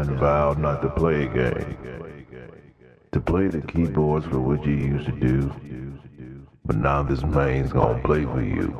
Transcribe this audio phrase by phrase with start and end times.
[0.00, 1.76] and vowed not to play a game.
[3.12, 5.52] To play the keyboards for what you used to do,
[6.64, 8.76] but now this man's gonna play for you.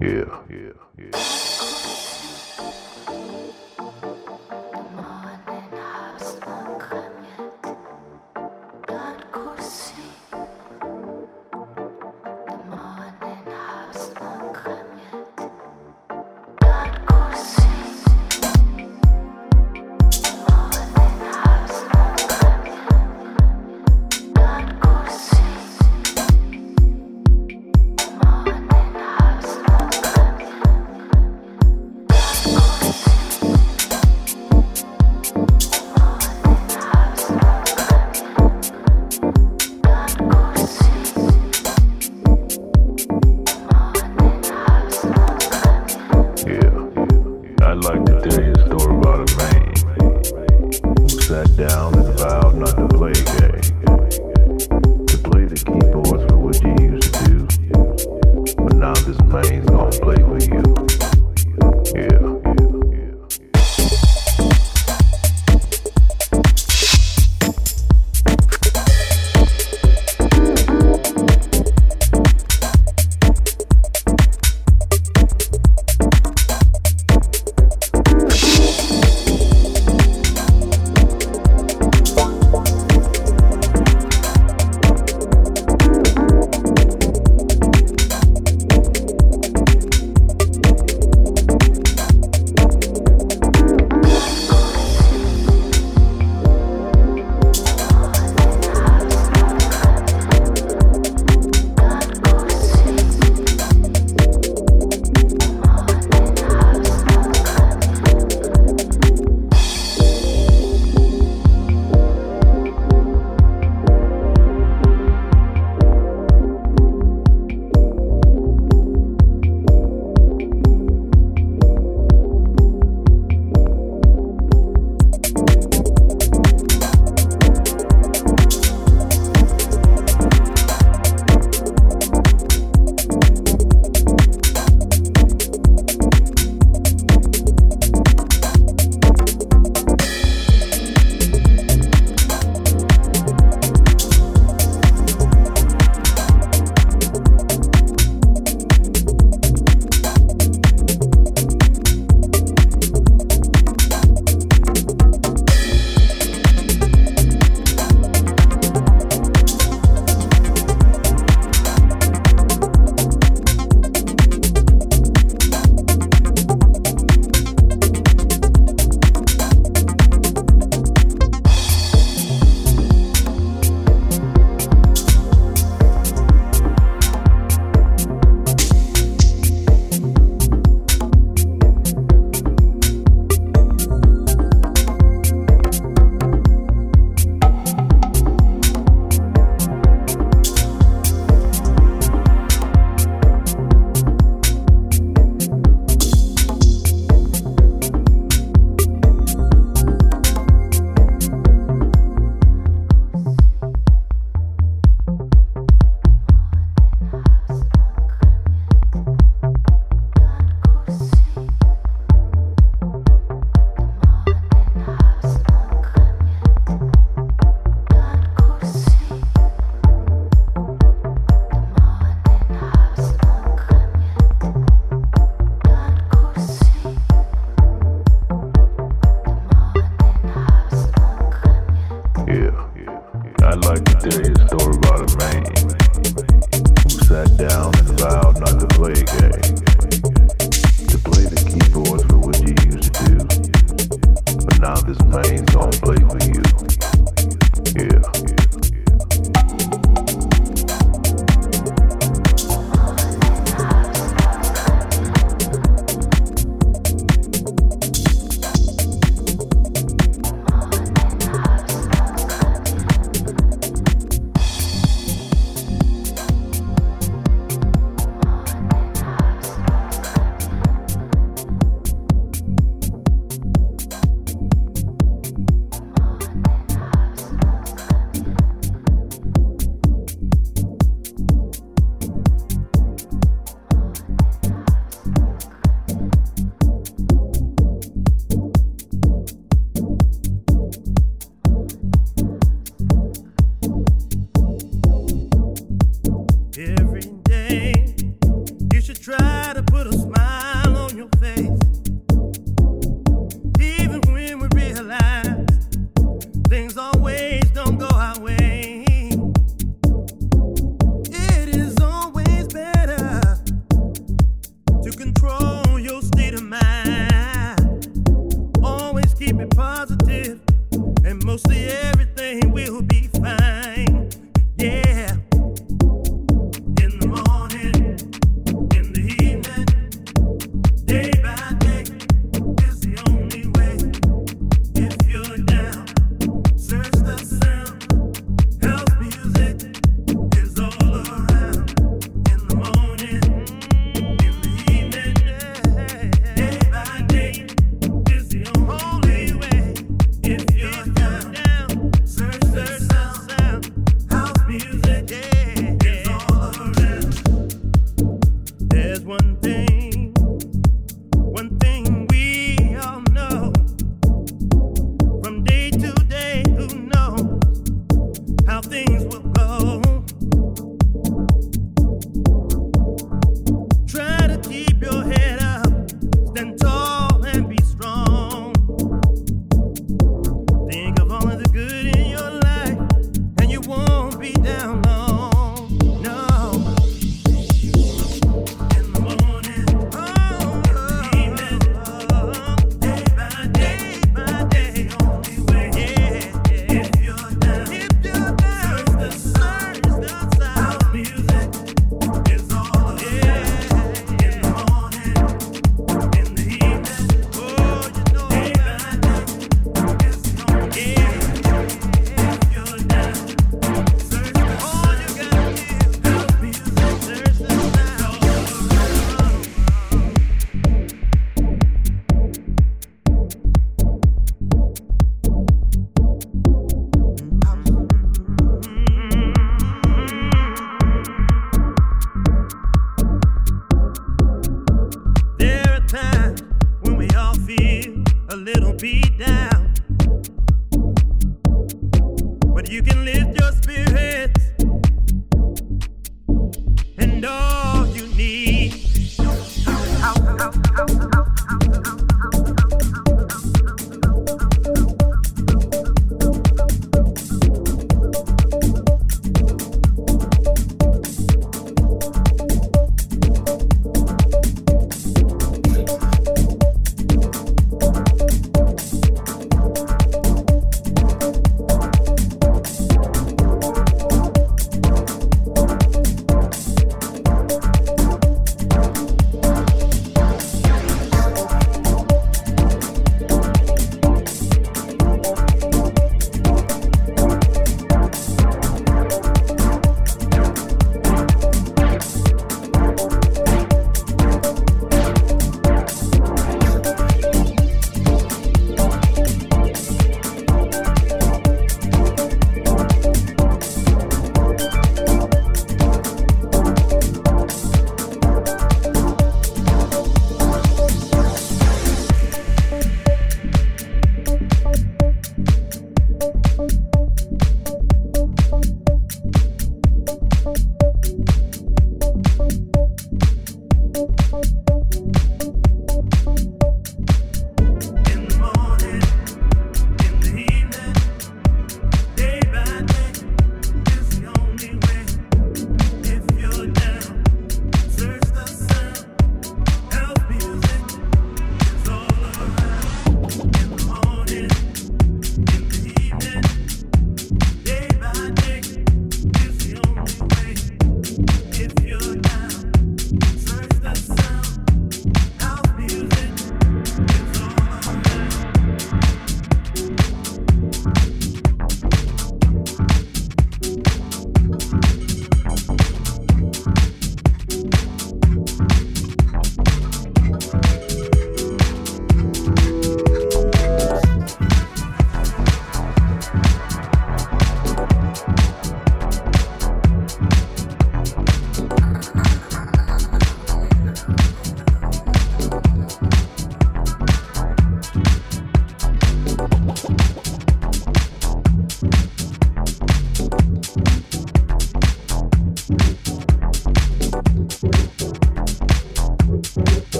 [0.00, 1.41] Yeah.